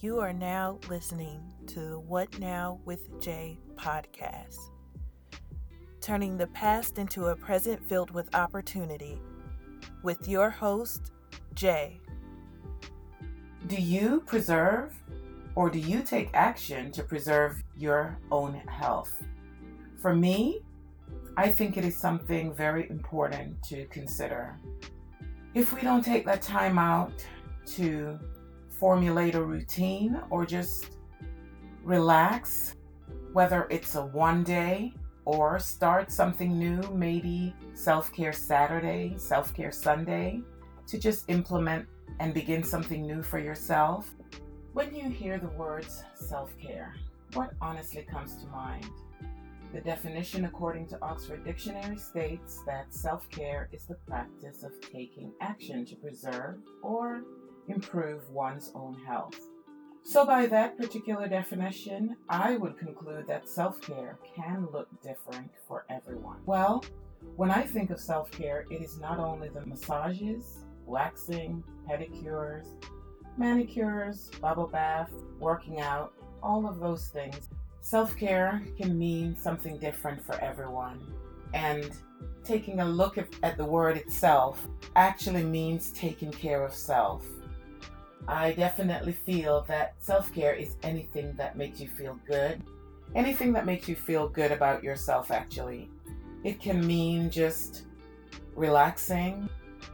You 0.00 0.20
are 0.20 0.34
now 0.34 0.78
listening 0.90 1.40
to 1.68 1.80
the 1.80 1.98
What 1.98 2.38
Now 2.38 2.80
with 2.84 3.10
Jae 3.18 3.56
podcast, 3.76 4.58
turning 6.02 6.36
the 6.36 6.48
past 6.48 6.98
into 6.98 7.28
a 7.28 7.36
present 7.36 7.82
filled 7.82 8.10
with 8.10 8.34
opportunity 8.34 9.18
with 10.02 10.28
your 10.28 10.50
host, 10.50 11.12
Jae. 11.54 11.98
Do 13.68 13.76
you 13.76 14.22
preserve 14.26 14.94
or 15.54 15.70
do 15.70 15.78
you 15.78 16.02
take 16.02 16.28
action 16.34 16.92
to 16.92 17.02
preserve 17.02 17.62
your 17.74 18.18
own 18.30 18.52
health? 18.68 19.24
For 20.02 20.14
me, 20.14 20.60
I 21.38 21.50
think 21.50 21.78
it 21.78 21.86
is 21.86 21.96
something 21.96 22.52
very 22.52 22.86
important 22.90 23.62
to 23.62 23.86
consider. 23.86 24.58
If 25.54 25.72
we 25.72 25.80
don't 25.80 26.04
take 26.04 26.26
that 26.26 26.42
time 26.42 26.78
out 26.78 27.24
to 27.76 28.18
formulate 28.78 29.34
a 29.34 29.42
routine 29.42 30.20
or 30.30 30.46
just 30.46 30.96
relax, 31.82 32.74
whether 33.32 33.66
it's 33.70 33.94
a 33.94 34.04
one 34.06 34.44
day 34.44 34.92
or 35.24 35.58
start 35.58 36.10
something 36.10 36.58
new, 36.58 36.80
maybe 36.94 37.54
self 37.74 38.12
care 38.12 38.32
Saturday, 38.32 39.14
self 39.18 39.54
care 39.54 39.72
Sunday, 39.72 40.40
to 40.86 40.98
just 40.98 41.28
implement 41.28 41.86
and 42.20 42.32
begin 42.32 42.62
something 42.62 43.06
new 43.06 43.22
for 43.22 43.38
yourself. 43.38 44.14
When 44.72 44.94
you 44.94 45.08
hear 45.10 45.38
the 45.38 45.48
words 45.48 46.02
self 46.14 46.56
care, 46.58 46.94
what 47.34 47.52
honestly 47.60 48.02
comes 48.02 48.36
to 48.36 48.46
mind? 48.46 48.86
The 49.72 49.80
definition, 49.80 50.44
according 50.44 50.86
to 50.88 51.02
Oxford 51.02 51.44
Dictionary, 51.44 51.98
states 51.98 52.62
that 52.66 52.94
self 52.94 53.28
care 53.30 53.68
is 53.72 53.84
the 53.84 53.96
practice 54.06 54.62
of 54.62 54.72
taking 54.80 55.32
action 55.40 55.84
to 55.86 55.96
preserve 55.96 56.58
or 56.82 57.22
improve 57.68 58.28
one's 58.30 58.70
own 58.74 58.94
health. 59.06 59.38
So, 60.02 60.24
by 60.24 60.46
that 60.46 60.78
particular 60.78 61.26
definition, 61.26 62.16
I 62.28 62.56
would 62.56 62.78
conclude 62.78 63.26
that 63.26 63.48
self 63.48 63.80
care 63.80 64.18
can 64.36 64.68
look 64.72 64.88
different 65.02 65.50
for 65.66 65.84
everyone. 65.90 66.38
Well, 66.46 66.84
when 67.34 67.50
I 67.50 67.62
think 67.62 67.90
of 67.90 67.98
self 67.98 68.30
care, 68.30 68.66
it 68.70 68.82
is 68.82 69.00
not 69.00 69.18
only 69.18 69.48
the 69.48 69.66
massages, 69.66 70.58
waxing, 70.86 71.64
pedicures, 71.88 72.66
manicures, 73.36 74.30
bubble 74.40 74.68
bath, 74.68 75.10
working 75.40 75.80
out, 75.80 76.12
all 76.42 76.68
of 76.68 76.78
those 76.78 77.08
things. 77.08 77.48
Self 77.80 78.16
care 78.16 78.62
can 78.76 78.98
mean 78.98 79.36
something 79.36 79.78
different 79.78 80.24
for 80.24 80.34
everyone. 80.40 81.00
And 81.52 81.90
taking 82.44 82.80
a 82.80 82.84
look 82.84 83.18
at 83.18 83.56
the 83.56 83.64
word 83.64 83.96
itself 83.96 84.66
actually 84.94 85.44
means 85.44 85.90
taking 85.92 86.30
care 86.30 86.64
of 86.64 86.72
self. 86.72 87.26
I 88.28 88.52
definitely 88.52 89.12
feel 89.12 89.64
that 89.68 89.94
self 89.98 90.32
care 90.34 90.54
is 90.54 90.76
anything 90.82 91.34
that 91.36 91.56
makes 91.56 91.80
you 91.80 91.88
feel 91.88 92.18
good, 92.26 92.62
anything 93.14 93.52
that 93.52 93.66
makes 93.66 93.88
you 93.88 93.94
feel 93.94 94.28
good 94.28 94.52
about 94.52 94.82
yourself, 94.82 95.30
actually. 95.30 95.88
It 96.44 96.60
can 96.60 96.86
mean 96.86 97.30
just 97.30 97.84
relaxing, 98.54 99.48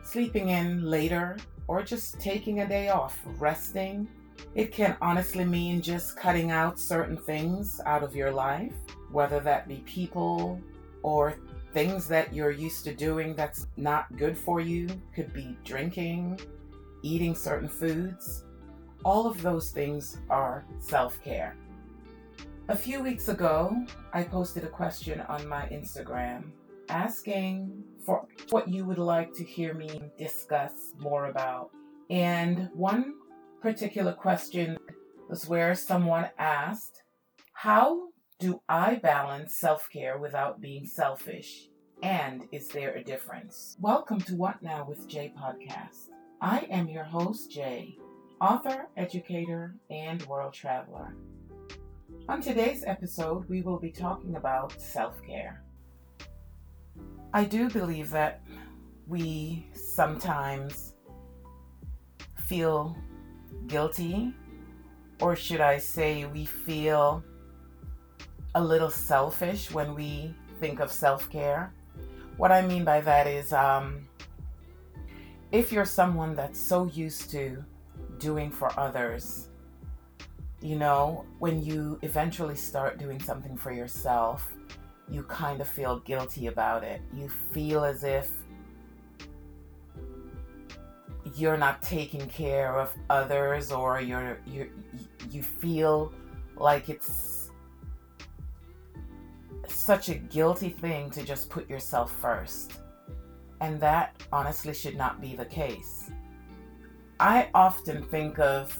sleeping 0.04 0.50
in 0.50 0.84
later, 0.84 1.36
or 1.68 1.82
just 1.82 2.20
taking 2.20 2.60
a 2.60 2.68
day 2.68 2.88
off, 2.88 3.18
resting. 3.38 4.08
It 4.54 4.72
can 4.72 4.96
honestly 5.00 5.44
mean 5.44 5.80
just 5.80 6.16
cutting 6.16 6.50
out 6.50 6.78
certain 6.78 7.16
things 7.16 7.80
out 7.86 8.02
of 8.02 8.14
your 8.14 8.30
life, 8.30 8.74
whether 9.10 9.40
that 9.40 9.68
be 9.68 9.76
people 9.86 10.60
or 11.02 11.36
things 11.72 12.06
that 12.08 12.34
you're 12.34 12.50
used 12.50 12.84
to 12.84 12.94
doing 12.94 13.34
that's 13.34 13.66
not 13.76 14.14
good 14.16 14.36
for 14.36 14.60
you. 14.60 14.88
Could 15.14 15.32
be 15.32 15.56
drinking, 15.64 16.40
eating 17.02 17.34
certain 17.34 17.68
foods. 17.68 18.44
All 19.04 19.26
of 19.26 19.42
those 19.42 19.70
things 19.70 20.18
are 20.30 20.64
self 20.78 21.22
care. 21.22 21.56
A 22.68 22.76
few 22.76 23.02
weeks 23.02 23.28
ago, 23.28 23.76
I 24.12 24.22
posted 24.22 24.64
a 24.64 24.68
question 24.68 25.20
on 25.22 25.46
my 25.48 25.66
Instagram 25.66 26.52
asking 26.88 27.82
for 28.04 28.26
what 28.50 28.68
you 28.68 28.84
would 28.84 28.98
like 28.98 29.32
to 29.34 29.44
hear 29.44 29.74
me 29.74 30.00
discuss 30.16 30.92
more 30.98 31.26
about. 31.26 31.70
And 32.10 32.68
one 32.74 33.14
particular 33.60 34.12
question 34.12 34.78
was 35.28 35.48
where 35.48 35.74
someone 35.74 36.30
asked, 36.38 37.02
How 37.52 38.08
do 38.38 38.60
I 38.68 38.96
balance 38.96 39.54
self 39.54 39.88
care 39.92 40.18
without 40.18 40.60
being 40.60 40.86
selfish? 40.86 41.68
And 42.02 42.44
is 42.52 42.68
there 42.68 42.94
a 42.94 43.04
difference? 43.04 43.76
Welcome 43.80 44.20
to 44.22 44.34
What 44.34 44.62
Now 44.62 44.84
with 44.88 45.08
Jae 45.08 45.32
podcast. 45.34 46.11
I 46.42 46.66
am 46.72 46.88
your 46.88 47.04
host, 47.04 47.52
Jae, 47.52 47.96
author, 48.40 48.88
educator, 48.96 49.76
and 49.90 50.20
world 50.26 50.52
traveler. 50.52 51.14
On 52.28 52.42
today's 52.42 52.82
episode, 52.84 53.48
we 53.48 53.62
will 53.62 53.78
be 53.78 53.92
talking 53.92 54.34
about 54.34 54.72
self 54.72 55.22
care. 55.24 55.62
I 57.32 57.44
do 57.44 57.70
believe 57.70 58.10
that 58.10 58.42
we 59.06 59.68
sometimes 59.72 60.94
feel 62.48 62.96
guilty, 63.68 64.34
or 65.20 65.36
should 65.36 65.60
I 65.60 65.78
say, 65.78 66.24
we 66.24 66.44
feel 66.44 67.22
a 68.56 68.64
little 68.64 68.90
selfish 68.90 69.70
when 69.70 69.94
we 69.94 70.34
think 70.58 70.80
of 70.80 70.90
self 70.90 71.30
care. 71.30 71.72
What 72.36 72.50
I 72.50 72.66
mean 72.66 72.82
by 72.82 73.00
that 73.00 73.28
is, 73.28 73.52
um, 73.52 74.08
if 75.52 75.70
you're 75.70 75.84
someone 75.84 76.34
that's 76.34 76.58
so 76.58 76.86
used 76.86 77.30
to 77.30 77.62
doing 78.18 78.50
for 78.50 78.78
others, 78.80 79.48
you 80.62 80.76
know, 80.76 81.26
when 81.38 81.62
you 81.62 81.98
eventually 82.02 82.56
start 82.56 82.98
doing 82.98 83.20
something 83.20 83.56
for 83.56 83.70
yourself, 83.70 84.50
you 85.10 85.22
kind 85.24 85.60
of 85.60 85.68
feel 85.68 85.98
guilty 86.00 86.46
about 86.46 86.82
it. 86.82 87.02
You 87.12 87.28
feel 87.52 87.84
as 87.84 88.02
if 88.02 88.30
you're 91.34 91.58
not 91.58 91.82
taking 91.82 92.26
care 92.28 92.78
of 92.78 92.92
others 93.08 93.70
or 93.70 94.00
you're 94.00 94.38
you 94.46 94.68
you 95.30 95.42
feel 95.42 96.12
like 96.56 96.88
it's 96.88 97.50
such 99.68 100.08
a 100.08 100.14
guilty 100.14 100.68
thing 100.68 101.10
to 101.10 101.22
just 101.22 101.50
put 101.50 101.68
yourself 101.68 102.12
first. 102.20 102.81
And 103.62 103.80
that 103.80 104.20
honestly 104.32 104.74
should 104.74 104.96
not 104.96 105.20
be 105.20 105.36
the 105.36 105.44
case. 105.44 106.10
I 107.20 107.48
often 107.54 108.02
think 108.02 108.40
of 108.40 108.76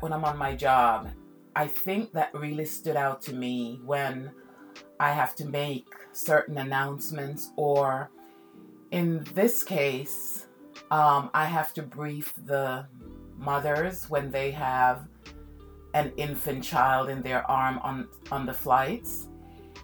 when 0.00 0.12
I'm 0.14 0.24
on 0.24 0.38
my 0.38 0.56
job, 0.56 1.10
I 1.54 1.66
think 1.66 2.12
that 2.12 2.32
really 2.34 2.64
stood 2.64 2.96
out 2.96 3.20
to 3.22 3.34
me 3.34 3.80
when 3.84 4.30
I 4.98 5.12
have 5.12 5.34
to 5.36 5.44
make 5.44 5.86
certain 6.12 6.56
announcements, 6.56 7.50
or 7.56 8.10
in 8.90 9.24
this 9.34 9.62
case, 9.62 10.46
um, 10.90 11.28
I 11.34 11.44
have 11.44 11.74
to 11.74 11.82
brief 11.82 12.32
the 12.46 12.86
mothers 13.36 14.08
when 14.08 14.30
they 14.30 14.50
have 14.52 15.06
an 15.92 16.12
infant 16.16 16.64
child 16.64 17.10
in 17.10 17.20
their 17.20 17.48
arm 17.50 17.78
on, 17.80 18.08
on 18.32 18.46
the 18.46 18.54
flights. 18.54 19.28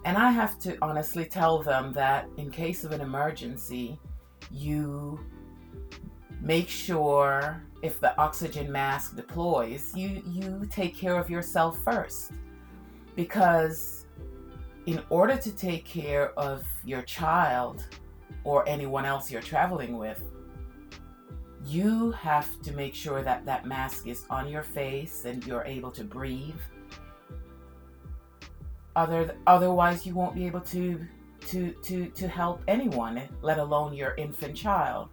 And 0.05 0.19
I 0.19 0.31
have 0.31 0.59
to 0.61 0.77
honestly 0.83 1.25
tell 1.25 1.63
them 1.63 1.93
that 1.95 2.29
in 2.37 2.51
case 2.51 2.85
of 2.85 2.93
an 2.93 3.01
emergency, 3.01 3.99
you 4.51 5.19
make 6.41 6.69
sure 6.69 7.63
if 7.83 8.01
the 8.01 8.17
oxygen 8.19 8.71
mask 8.71 9.17
deploys, 9.17 9.95
you, 9.95 10.23
you 10.27 10.67
take 10.71 10.95
care 10.95 11.19
of 11.19 11.31
yourself 11.31 11.79
first. 11.83 12.33
Because 13.17 14.07
in 14.85 15.03
order 15.09 15.37
to 15.39 15.51
take 15.53 15.87
care 15.87 16.39
of 16.39 16.67
your 16.85 17.03
child 17.03 17.87
or 18.45 18.69
anyone 18.69 19.07
else 19.07 19.31
you're 19.31 19.41
traveling 19.41 19.97
with, 19.97 20.23
you 21.65 22.11
have 22.11 22.61
to 22.61 22.73
make 22.73 22.95
sure 22.95 23.23
that 23.23 23.47
that 23.47 23.65
mask 23.65 24.07
is 24.07 24.27
on 24.29 24.49
your 24.49 24.63
face 24.63 25.25
and 25.25 25.47
you're 25.47 25.65
able 25.65 25.91
to 25.91 26.05
breathe 26.05 26.61
other 28.97 29.37
otherwise 29.47 30.07
you 30.07 30.15
won't 30.15 30.35
be 30.35 30.47
able 30.47 30.61
to 30.61 31.07
to 31.47 31.73
to 31.83 32.07
to 32.11 32.29
help 32.29 32.63
anyone 32.69 33.23
let 33.43 33.59
alone 33.59 33.95
your 33.95 34.15
infant 34.17 34.57
child. 34.57 35.09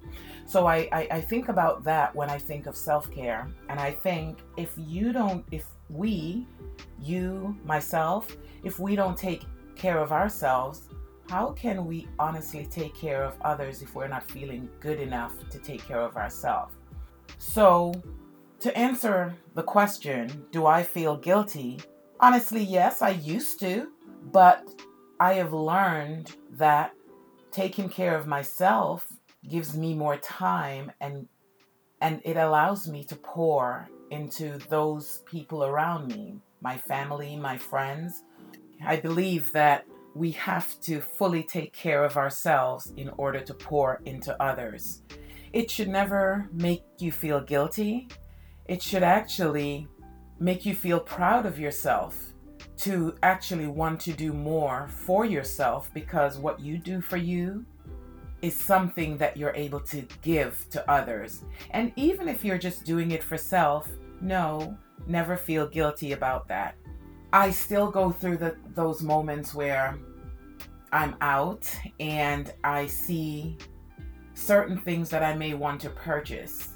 So 0.45 0.68
I, 0.68 0.88
I 0.92 1.07
i 1.12 1.22
think 1.22 1.50
about 1.50 1.83
that 1.83 2.16
when 2.16 2.30
i 2.30 2.38
think 2.38 2.68
of 2.68 2.75
self-care. 2.75 3.48
And 3.69 3.80
i 3.80 3.92
think 3.92 4.39
if 4.57 4.74
you 4.78 5.13
don't 5.13 5.45
if 5.51 5.66
we 5.89 6.48
you 7.00 7.56
myself 7.66 8.38
if 8.63 8.80
we 8.80 8.95
don't 8.95 9.18
take 9.18 9.44
care 9.75 9.98
of 10.00 10.12
ourselves 10.12 10.84
how 11.30 11.51
can 11.51 11.86
we 11.86 12.07
honestly 12.19 12.68
take 12.69 12.94
care 12.94 13.24
of 13.24 13.34
others 13.42 13.81
if 13.81 13.95
we're 13.95 14.07
not 14.07 14.24
feeling 14.30 14.69
good 14.80 15.00
enough 15.00 15.34
to 15.50 15.57
take 15.60 15.81
care 15.86 16.01
of 16.01 16.18
ourselves? 16.18 16.75
So 17.38 17.94
to 18.60 18.77
answer 18.77 19.34
the 19.56 19.63
question 19.63 20.45
do 20.51 20.66
i 20.66 20.84
feel 20.84 21.18
guilty 21.18 21.80
Honestly, 22.21 22.63
yes, 22.63 23.01
I 23.01 23.09
used 23.09 23.59
to, 23.62 23.89
but 24.31 24.63
I 25.19 25.33
have 25.33 25.53
learned 25.53 26.35
that 26.51 26.94
taking 27.51 27.89
care 27.89 28.15
of 28.15 28.27
myself 28.27 29.07
gives 29.50 29.75
me 29.75 29.95
more 29.95 30.18
time 30.18 30.91
and 31.01 31.27
And 32.01 32.19
it 32.25 32.35
allows 32.35 32.88
me 32.88 33.03
to 33.06 33.15
pour 33.15 33.88
into 34.09 34.57
those 34.69 35.21
people 35.25 35.63
around 35.63 36.07
me, 36.07 36.39
my 36.59 36.77
family, 36.77 37.35
my 37.35 37.57
friends. 37.57 38.24
I 38.83 38.95
believe 38.97 39.51
that 39.53 39.85
we 40.15 40.31
have 40.31 40.67
to 40.81 41.00
fully 41.00 41.44
take 41.44 41.74
care 41.74 42.03
of 42.03 42.17
ourselves 42.17 42.91
in 42.97 43.09
order 43.17 43.39
to 43.41 43.53
pour 43.53 44.01
into 44.06 44.35
others. 44.41 45.03
It 45.53 45.69
should 45.69 45.89
never 45.89 46.50
make 46.51 46.83
you 46.97 47.12
feel 47.12 47.39
guilty. 47.39 48.07
It 48.65 48.81
should 48.81 49.03
actually 49.03 49.88
make 50.41 50.65
you 50.65 50.73
feel 50.73 50.99
proud 50.99 51.45
of 51.45 51.59
yourself 51.59 52.33
to 52.75 53.15
actually 53.21 53.67
want 53.67 53.99
to 53.99 54.11
do 54.11 54.33
more 54.33 54.88
for 54.88 55.23
yourself 55.23 55.91
because 55.93 56.39
what 56.39 56.59
you 56.59 56.79
do 56.79 56.99
for 56.99 57.17
you 57.17 57.63
is 58.41 58.55
something 58.55 59.17
that 59.17 59.38
you're 59.38 59.53
able 59.55 59.79
to 59.79 60.01
give 60.23 60.65
to 60.71 60.89
others. 60.89 61.43
And 61.69 61.93
even 61.95 62.27
if 62.27 62.43
you're 62.43 62.57
just 62.57 62.85
doing 62.85 63.11
it 63.11 63.23
for 63.23 63.38
self, 63.38 63.88
no, 64.19 64.75
never 65.05 65.38
feel 65.38 65.67
guilty 65.67 66.13
about 66.13 66.47
that. 66.47 66.75
I 67.31 67.51
still 67.51 67.91
go 67.91 68.09
through 68.09 68.38
the, 68.38 68.55
those 68.73 69.03
moments 69.03 69.53
where 69.53 69.99
I'm 70.91 71.15
out 71.21 71.71
and 71.99 72.51
I 72.63 72.88
see 72.88 73.59
certain 74.33 74.79
things 74.79 75.07
that 75.11 75.21
I 75.21 75.35
may 75.35 75.53
want 75.53 75.81
to 75.81 75.91
purchase. 75.91 76.70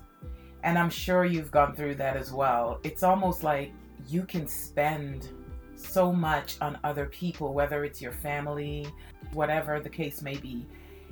And 0.65 0.79
I'm 0.79 0.89
sure 0.89 1.25
you've 1.25 1.51
gone 1.51 1.75
through 1.75 1.95
that 1.95 2.17
as 2.17 2.33
well. 2.33 2.79
It's 2.83 3.03
almost 3.03 3.43
like 3.43 3.71
you 4.09 4.23
can 4.23 4.47
spend 4.47 5.29
so 5.75 6.11
much 6.11 6.57
on 6.59 6.79
other 6.83 7.05
people, 7.05 7.53
whether 7.53 7.85
it's 7.85 8.01
your 8.01 8.11
family, 8.11 8.87
whatever 9.31 9.79
the 9.79 9.89
case 9.89 10.23
may 10.23 10.37
be. 10.37 10.65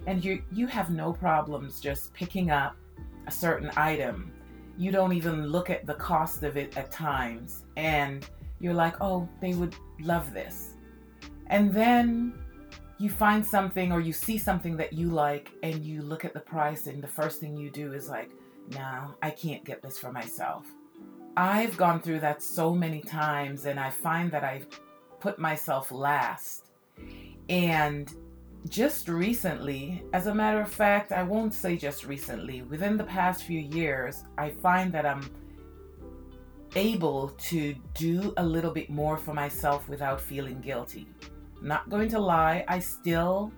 And 0.08 0.26
you 0.26 0.42
you 0.52 0.66
have 0.68 0.90
no 0.90 1.14
problems 1.14 1.80
just 1.80 2.14
picking 2.16 2.50
up 2.50 2.76
a 3.28 3.32
certain 3.32 3.70
item. 3.78 4.32
You 4.76 4.92
don't 4.92 5.14
even 5.14 5.46
look 5.48 5.70
at 5.70 5.86
the 5.86 5.94
cost 5.94 6.42
of 6.42 6.58
it 6.58 6.76
at 6.76 6.92
times 6.92 7.64
and 7.78 8.28
you're 8.60 8.74
like, 8.74 8.96
"Oh, 9.02 9.30
they 9.40 9.54
would 9.54 9.76
love 10.02 10.34
this." 10.34 10.74
And 11.48 11.72
then 11.72 12.34
you 12.98 13.10
find 13.12 13.46
something 13.46 13.92
or 13.92 14.00
you 14.00 14.14
see 14.14 14.40
something 14.40 14.76
that 14.78 14.94
you 14.94 15.10
like 15.10 15.52
and 15.62 15.86
you 15.86 16.02
look 16.02 16.26
at 16.26 16.34
the 16.34 16.40
price 16.40 16.88
and 16.88 17.04
the 17.04 17.08
first 17.08 17.40
thing 17.40 17.56
you 17.56 17.70
do 17.70 17.94
is 17.94 18.10
like, 18.10 18.32
"No, 18.72 19.16
I 19.22 19.30
can't 19.32 19.64
get 19.64 19.82
this 19.82 19.98
for 19.98 20.12
myself." 20.12 20.66
I've 21.36 21.78
gone 21.78 22.00
through 22.00 22.20
that 22.20 22.44
so 22.44 22.74
many 22.74 23.02
times, 23.02 23.66
and 23.66 23.80
I 23.80 23.90
find 23.90 24.32
that 24.32 24.44
I 24.44 24.64
put 25.20 25.40
myself 25.40 25.92
last. 25.92 26.70
And 27.50 28.14
just 28.70 29.08
recently, 29.08 30.04
as 30.14 30.28
a 30.28 30.36
matter 30.36 30.62
of 30.62 30.72
fact, 30.72 31.12
I 31.12 31.24
won't 31.24 31.54
say 31.54 31.76
just 31.76 32.06
recently, 32.06 32.62
within 32.62 32.98
the 32.98 33.04
past 33.04 33.44
few 33.44 33.60
years, 33.60 34.24
I 34.38 34.52
find 34.52 34.92
that 34.94 35.06
I'm 35.06 35.24
able 36.76 37.30
to 37.30 37.76
do 37.94 38.34
a 38.38 38.46
little 38.46 38.72
bit 38.72 38.90
more 38.90 39.18
for 39.18 39.34
myself 39.34 39.90
without 39.90 40.22
feeling 40.22 40.62
guilty. 40.62 41.08
Not 41.62 41.90
going 41.90 42.10
to 42.10 42.20
lie, 42.20 42.66
I 42.68 42.80
still 42.80 43.52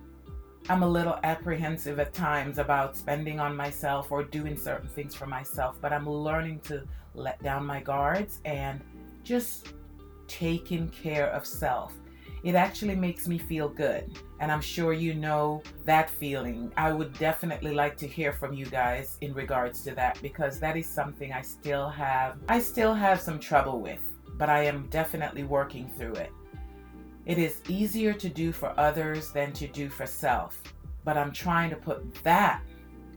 am 0.68 0.82
a 0.82 0.88
little 0.88 1.18
apprehensive 1.22 1.98
at 2.00 2.12
times 2.12 2.58
about 2.58 2.96
spending 2.96 3.38
on 3.40 3.54
myself 3.54 4.10
or 4.10 4.24
doing 4.24 4.56
certain 4.56 4.88
things 4.88 5.14
for 5.14 5.26
myself, 5.26 5.76
but 5.80 5.92
I'm 5.92 6.08
learning 6.08 6.60
to 6.60 6.82
let 7.14 7.42
down 7.42 7.64
my 7.64 7.80
guards 7.80 8.40
and 8.44 8.80
just 9.22 9.74
taking 10.28 10.88
care 10.88 11.28
of 11.30 11.46
self. 11.46 11.92
It 12.42 12.54
actually 12.54 12.94
makes 12.94 13.26
me 13.26 13.38
feel 13.38 13.68
good. 13.68 14.18
And 14.38 14.52
I'm 14.52 14.60
sure 14.60 14.92
you 14.92 15.14
know 15.14 15.62
that 15.84 16.10
feeling. 16.10 16.72
I 16.76 16.92
would 16.92 17.12
definitely 17.18 17.74
like 17.74 17.96
to 17.98 18.06
hear 18.06 18.32
from 18.32 18.52
you 18.52 18.66
guys 18.66 19.18
in 19.20 19.34
regards 19.34 19.82
to 19.84 19.94
that 19.94 20.20
because 20.20 20.60
that 20.60 20.76
is 20.76 20.86
something 20.86 21.32
I 21.32 21.42
still 21.42 21.88
have 21.88 22.36
I 22.48 22.58
still 22.60 22.94
have 22.94 23.20
some 23.20 23.40
trouble 23.40 23.80
with, 23.80 24.00
but 24.36 24.48
I 24.48 24.64
am 24.64 24.86
definitely 24.90 25.44
working 25.44 25.90
through 25.96 26.14
it. 26.14 26.30
It 27.26 27.38
is 27.38 27.60
easier 27.68 28.12
to 28.12 28.28
do 28.28 28.52
for 28.52 28.72
others 28.78 29.32
than 29.32 29.52
to 29.54 29.66
do 29.66 29.88
for 29.88 30.06
self. 30.06 30.62
But 31.04 31.18
I'm 31.18 31.32
trying 31.32 31.70
to 31.70 31.76
put 31.76 32.14
that 32.22 32.62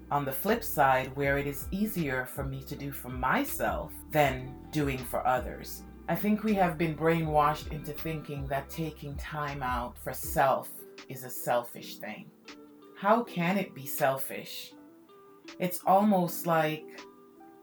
on 0.09 0.25
the 0.25 0.31
flip 0.31 0.63
side 0.63 1.15
where 1.15 1.37
it 1.37 1.45
is 1.45 1.67
easier 1.69 2.25
for 2.25 2.43
me 2.43 2.63
to 2.63 2.75
do 2.75 2.91
for 2.91 3.09
myself 3.09 3.93
than 4.11 4.55
doing 4.71 4.97
for 4.97 5.25
others. 5.27 5.83
I 6.07 6.15
think 6.15 6.43
we 6.43 6.55
have 6.55 6.75
been 6.75 6.97
brainwashed 6.97 7.71
into 7.71 7.93
thinking 7.93 8.47
that 8.47 8.67
taking 8.67 9.15
time 9.17 9.61
out 9.61 9.95
for 9.95 10.11
self 10.11 10.69
is 11.07 11.23
a 11.23 11.29
selfish 11.29 11.97
thing. 11.97 12.31
How 12.97 13.21
can 13.21 13.59
it 13.59 13.75
be 13.75 13.85
selfish? 13.85 14.73
It's 15.59 15.81
almost 15.85 16.47
like 16.47 16.83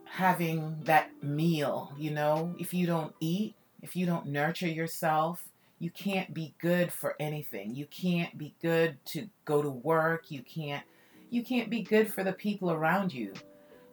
having 0.05 0.77
that 0.83 1.11
meal, 1.21 1.93
you 1.97 2.11
know? 2.11 2.55
If 2.57 2.73
you 2.73 2.87
don't 2.87 3.13
eat, 3.19 3.55
if 3.81 3.97
you 3.97 4.05
don't 4.05 4.27
nurture 4.27 4.69
yourself, 4.69 5.43
you 5.79 5.91
can't 5.91 6.33
be 6.33 6.55
good 6.59 6.91
for 6.91 7.15
anything. 7.19 7.75
You 7.75 7.85
can't 7.85 8.37
be 8.37 8.55
good 8.61 8.97
to 9.07 9.29
go 9.45 9.61
to 9.61 9.69
work. 9.69 10.31
You 10.31 10.41
can't 10.41 10.83
you 11.29 11.43
can't 11.43 11.69
be 11.69 11.81
good 11.81 12.11
for 12.11 12.23
the 12.23 12.33
people 12.33 12.71
around 12.71 13.13
you. 13.13 13.33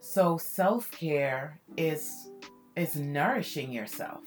So 0.00 0.36
self-care 0.36 1.60
is 1.76 2.30
is 2.76 2.96
nourishing 2.96 3.72
yourself. 3.72 4.22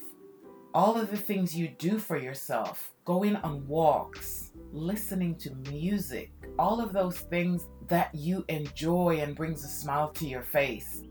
All 0.73 0.95
of 0.95 1.09
the 1.09 1.17
things 1.17 1.55
you 1.55 1.69
do 1.69 1.97
for 1.97 2.17
yourself, 2.17 2.93
going 3.05 3.35
on 3.37 3.67
walks, 3.67 4.51
listening 4.71 5.35
to 5.37 5.55
music, 5.71 6.31
all 6.59 6.79
of 6.79 6.93
those 6.93 7.17
things 7.17 7.65
that 7.87 8.13
you 8.13 8.45
enjoy 8.49 9.19
and 9.21 9.35
brings 9.35 9.63
a 9.63 9.67
smile 9.67 10.09
to 10.09 10.27
your 10.27 10.43
face. 10.43 11.03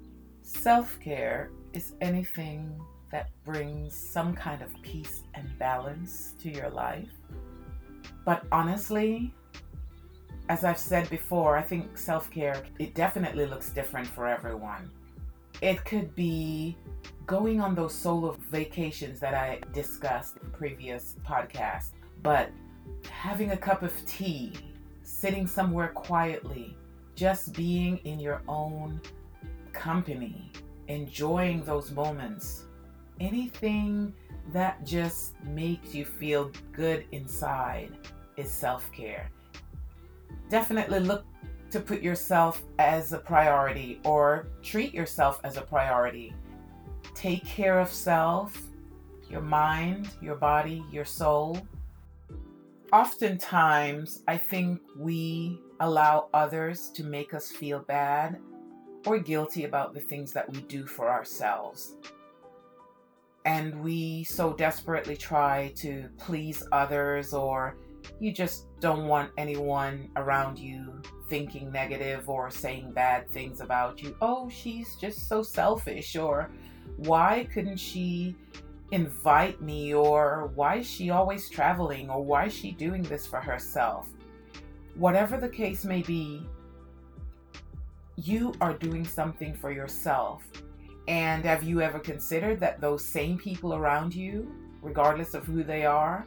Self-care 0.42 1.50
is 1.72 1.94
anything 2.00 2.78
that 3.10 3.30
brings 3.44 3.94
some 3.94 4.34
kind 4.34 4.62
of 4.62 4.70
peace 4.82 5.22
and 5.34 5.46
balance 5.58 6.34
to 6.40 6.50
your 6.50 6.70
life. 6.70 7.10
But 8.24 8.44
honestly, 8.50 9.32
as 10.48 10.64
I've 10.64 10.78
said 10.78 11.08
before, 11.10 11.56
I 11.56 11.62
think 11.62 11.96
self 11.98 12.30
care, 12.30 12.62
it 12.78 12.94
definitely 12.94 13.46
looks 13.46 13.70
different 13.70 14.06
for 14.06 14.26
everyone. 14.26 14.90
It 15.60 15.84
could 15.84 16.14
be 16.14 16.76
going 17.26 17.60
on 17.60 17.74
those 17.74 17.94
solo 17.94 18.36
vacations 18.50 19.18
that 19.20 19.34
I 19.34 19.60
discussed 19.72 20.36
in 20.42 20.50
previous 20.50 21.16
podcasts, 21.26 21.90
but 22.22 22.50
having 23.10 23.50
a 23.50 23.56
cup 23.56 23.82
of 23.82 23.92
tea, 24.06 24.52
sitting 25.02 25.46
somewhere 25.46 25.88
quietly, 25.88 26.76
just 27.16 27.54
being 27.54 27.98
in 28.04 28.20
your 28.20 28.42
own 28.46 29.00
company, 29.72 30.52
enjoying 30.88 31.64
those 31.64 31.90
moments. 31.90 32.65
Anything 33.20 34.12
that 34.52 34.84
just 34.84 35.34
makes 35.44 35.94
you 35.94 36.04
feel 36.04 36.50
good 36.72 37.04
inside 37.12 37.92
is 38.36 38.50
self 38.50 38.90
care 38.92 39.30
definitely 40.48 41.00
look 41.00 41.24
to 41.70 41.80
put 41.80 42.00
yourself 42.02 42.62
as 42.78 43.12
a 43.12 43.18
priority 43.18 44.00
or 44.04 44.48
treat 44.62 44.94
yourself 44.94 45.40
as 45.44 45.56
a 45.56 45.62
priority. 45.62 46.32
Take 47.14 47.44
care 47.44 47.80
of 47.80 47.88
self, 47.88 48.60
your 49.28 49.40
mind, 49.40 50.10
your 50.20 50.36
body, 50.36 50.84
your 50.92 51.04
soul. 51.04 51.58
Oftentimes, 52.92 54.22
I 54.28 54.36
think 54.36 54.80
we 54.96 55.60
allow 55.80 56.28
others 56.32 56.90
to 56.94 57.04
make 57.04 57.34
us 57.34 57.50
feel 57.50 57.80
bad 57.80 58.38
or 59.06 59.18
guilty 59.18 59.64
about 59.64 59.92
the 59.92 60.00
things 60.00 60.32
that 60.32 60.50
we 60.52 60.60
do 60.62 60.86
for 60.86 61.10
ourselves. 61.10 61.96
And 63.46 63.80
we 63.82 64.24
so 64.24 64.52
desperately 64.52 65.16
try 65.16 65.72
to 65.76 66.08
please 66.18 66.62
others 66.72 67.32
or 67.32 67.76
you 68.20 68.32
just 68.32 68.66
don't 68.80 69.06
want 69.06 69.30
anyone 69.38 70.10
around 70.16 70.58
you 70.58 71.00
thinking 71.28 71.70
negative 71.70 72.28
or 72.28 72.50
saying 72.50 72.92
bad 72.92 73.28
things 73.30 73.60
about 73.60 74.02
you. 74.02 74.16
Oh, 74.20 74.48
she's 74.48 74.96
just 74.96 75.28
so 75.28 75.42
selfish, 75.42 76.16
or 76.16 76.50
why 76.98 77.48
couldn't 77.52 77.78
she 77.78 78.36
invite 78.92 79.60
me, 79.60 79.94
or 79.94 80.50
why 80.54 80.76
is 80.76 80.86
she 80.86 81.10
always 81.10 81.50
traveling, 81.50 82.08
or 82.10 82.22
why 82.22 82.46
is 82.46 82.54
she 82.54 82.72
doing 82.72 83.02
this 83.02 83.26
for 83.26 83.40
herself? 83.40 84.08
Whatever 84.94 85.36
the 85.36 85.48
case 85.48 85.84
may 85.84 86.02
be, 86.02 86.46
you 88.16 88.54
are 88.60 88.74
doing 88.74 89.04
something 89.04 89.54
for 89.54 89.70
yourself. 89.70 90.42
And 91.08 91.44
have 91.44 91.62
you 91.62 91.80
ever 91.80 91.98
considered 91.98 92.60
that 92.60 92.80
those 92.80 93.04
same 93.04 93.38
people 93.38 93.74
around 93.74 94.14
you, 94.14 94.52
regardless 94.82 95.34
of 95.34 95.44
who 95.44 95.62
they 95.62 95.86
are, 95.86 96.26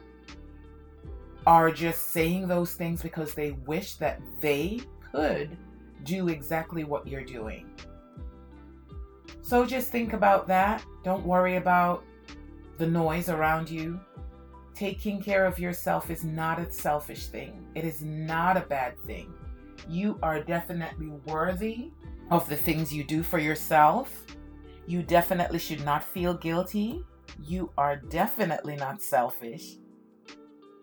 are 1.46 1.70
just 1.70 2.10
saying 2.12 2.48
those 2.48 2.74
things 2.74 3.02
because 3.02 3.34
they 3.34 3.52
wish 3.66 3.94
that 3.94 4.20
they 4.40 4.80
could 5.12 5.56
do 6.04 6.28
exactly 6.28 6.84
what 6.84 7.06
you're 7.06 7.24
doing. 7.24 7.70
So 9.42 9.66
just 9.66 9.88
think 9.88 10.12
about 10.12 10.46
that. 10.48 10.84
Don't 11.02 11.26
worry 11.26 11.56
about 11.56 12.04
the 12.78 12.86
noise 12.86 13.28
around 13.28 13.68
you. 13.68 14.00
Taking 14.74 15.20
care 15.20 15.44
of 15.44 15.58
yourself 15.58 16.08
is 16.08 16.24
not 16.24 16.58
a 16.58 16.70
selfish 16.70 17.26
thing, 17.26 17.66
it 17.74 17.84
is 17.84 18.00
not 18.00 18.56
a 18.56 18.60
bad 18.60 18.98
thing. 19.06 19.32
You 19.88 20.18
are 20.22 20.42
definitely 20.42 21.08
worthy 21.26 21.90
of 22.30 22.48
the 22.48 22.56
things 22.56 22.94
you 22.94 23.04
do 23.04 23.22
for 23.22 23.38
yourself. 23.38 24.24
You 24.90 25.04
definitely 25.04 25.60
should 25.60 25.84
not 25.84 26.02
feel 26.02 26.34
guilty. 26.34 27.04
You 27.40 27.70
are 27.78 27.94
definitely 27.94 28.74
not 28.74 29.00
selfish. 29.00 29.76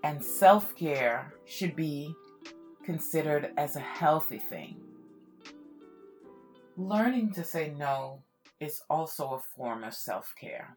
And 0.02 0.24
self 0.24 0.74
care 0.78 1.34
should 1.44 1.76
be 1.76 2.16
considered 2.86 3.52
as 3.58 3.76
a 3.76 3.82
healthy 3.82 4.38
thing. 4.38 4.80
Learning 6.78 7.34
to 7.34 7.44
say 7.44 7.74
no 7.78 8.24
is 8.62 8.82
also 8.90 9.32
a 9.32 9.42
form 9.58 9.84
of 9.84 9.94
self 9.94 10.34
care. 10.40 10.74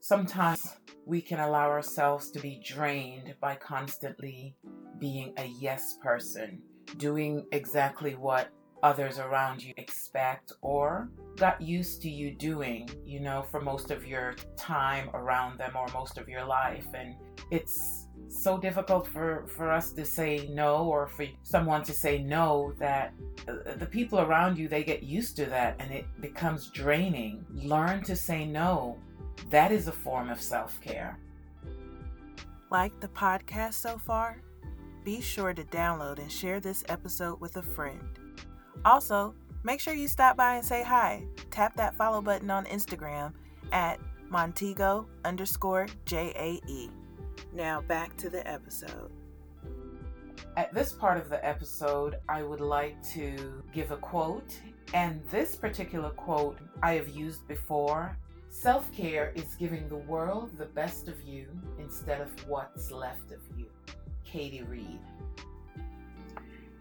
Sometimes 0.00 0.76
we 1.06 1.22
can 1.22 1.40
allow 1.40 1.70
ourselves 1.70 2.30
to 2.32 2.38
be 2.38 2.60
drained 2.62 3.34
by 3.40 3.54
constantly 3.54 4.54
being 4.98 5.32
a 5.38 5.46
yes 5.58 5.96
person, 6.02 6.60
doing 6.98 7.46
exactly 7.50 8.14
what 8.14 8.50
others 8.82 9.18
around 9.18 9.62
you 9.62 9.74
expect 9.76 10.52
or 10.62 11.08
got 11.36 11.60
used 11.60 12.02
to 12.02 12.10
you 12.10 12.32
doing, 12.32 12.88
you 13.04 13.20
know, 13.20 13.44
for 13.50 13.60
most 13.60 13.90
of 13.90 14.06
your 14.06 14.34
time 14.56 15.10
around 15.14 15.58
them 15.58 15.72
or 15.76 15.86
most 15.92 16.18
of 16.18 16.28
your 16.28 16.44
life. 16.44 16.86
And 16.94 17.14
it's 17.50 18.06
so 18.28 18.58
difficult 18.58 19.06
for, 19.06 19.46
for 19.56 19.70
us 19.70 19.92
to 19.92 20.04
say 20.04 20.48
no 20.52 20.84
or 20.84 21.06
for 21.06 21.26
someone 21.42 21.82
to 21.84 21.92
say 21.92 22.22
no 22.22 22.72
that 22.78 23.14
uh, 23.48 23.74
the 23.76 23.86
people 23.86 24.20
around 24.20 24.58
you 24.58 24.68
they 24.68 24.84
get 24.84 25.02
used 25.02 25.36
to 25.36 25.46
that 25.46 25.76
and 25.78 25.90
it 25.90 26.06
becomes 26.20 26.70
draining. 26.70 27.44
Learn 27.54 28.02
to 28.04 28.14
say 28.14 28.44
no. 28.44 28.98
That 29.50 29.72
is 29.72 29.88
a 29.88 29.92
form 29.92 30.30
of 30.30 30.40
self-care. 30.40 31.18
Like 32.70 33.00
the 33.00 33.08
podcast 33.08 33.74
so 33.74 33.98
far? 33.98 34.42
Be 35.04 35.20
sure 35.20 35.54
to 35.54 35.64
download 35.64 36.18
and 36.18 36.30
share 36.30 36.60
this 36.60 36.84
episode 36.88 37.40
with 37.40 37.56
a 37.56 37.62
friend 37.62 38.18
also 38.84 39.34
make 39.64 39.80
sure 39.80 39.94
you 39.94 40.08
stop 40.08 40.36
by 40.36 40.54
and 40.56 40.64
say 40.64 40.82
hi 40.82 41.22
tap 41.50 41.74
that 41.76 41.94
follow 41.94 42.20
button 42.20 42.50
on 42.50 42.64
instagram 42.66 43.32
at 43.72 43.98
montego 44.30 45.06
underscore 45.24 45.86
j-a-e 46.04 46.90
now 47.52 47.80
back 47.82 48.16
to 48.18 48.30
the 48.30 48.46
episode. 48.46 49.10
At 50.56 50.74
this 50.74 50.92
part 50.92 51.18
of 51.18 51.28
the 51.28 51.44
episode, 51.46 52.16
I 52.28 52.42
would 52.42 52.60
like 52.60 53.00
to 53.14 53.62
give 53.72 53.90
a 53.90 53.96
quote, 53.96 54.58
and 54.94 55.22
this 55.30 55.54
particular 55.54 56.10
quote 56.10 56.58
I 56.82 56.94
have 56.94 57.08
used 57.08 57.46
before. 57.46 58.16
Self 58.50 58.90
care 58.92 59.32
is 59.34 59.54
giving 59.58 59.88
the 59.88 59.96
world 59.96 60.56
the 60.58 60.66
best 60.66 61.06
of 61.08 61.20
you 61.22 61.46
instead 61.78 62.20
of 62.20 62.28
what's 62.48 62.90
left 62.90 63.30
of 63.30 63.40
you. 63.56 63.66
Katie 64.24 64.62
Reed. 64.62 65.00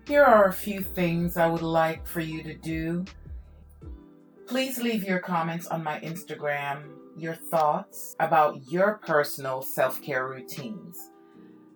Here 0.08 0.24
are 0.24 0.48
a 0.48 0.54
few 0.54 0.80
things 0.80 1.36
I 1.36 1.48
would 1.48 1.62
like 1.62 2.08
for 2.08 2.22
you 2.22 2.42
to 2.44 2.54
do. 2.54 3.04
Please 4.48 4.82
leave 4.82 5.04
your 5.04 5.20
comments 5.20 5.68
on 5.68 5.84
my 5.84 6.00
Instagram 6.00 6.92
your 7.18 7.36
thoughts 7.36 8.16
about 8.22 8.72
your 8.72 9.02
personal 9.06 9.62
self 9.62 10.02
care 10.02 10.26
routines, 10.26 11.12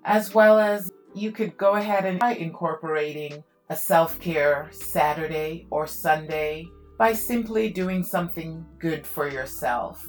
as 0.05 0.33
well 0.33 0.59
as 0.59 0.89
you 1.13 1.33
could 1.33 1.57
go 1.57 1.73
ahead 1.73 2.05
and 2.05 2.21
try 2.21 2.31
incorporating 2.35 3.43
a 3.69 3.75
self 3.75 4.17
care 4.21 4.69
Saturday 4.71 5.67
or 5.69 5.85
Sunday 5.85 6.65
by 6.97 7.11
simply 7.11 7.69
doing 7.69 8.01
something 8.01 8.65
good 8.79 9.05
for 9.05 9.27
yourself. 9.27 10.07